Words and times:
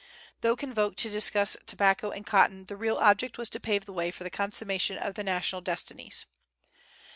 Though 0.39 0.55
convoked 0.55 0.97
to 1.01 1.11
discuss 1.11 1.55
tobacco 1.67 2.09
and 2.09 2.25
cotton, 2.25 2.65
the 2.65 2.75
real 2.75 2.97
object 2.97 3.37
was 3.37 3.51
to 3.51 3.59
pave 3.59 3.85
the 3.85 3.93
way 3.93 4.09
for 4.09 4.23
"the 4.23 4.31
consummation 4.31 4.97
of 4.97 5.13
the 5.13 5.23
national 5.23 5.61
destinies." 5.61 6.25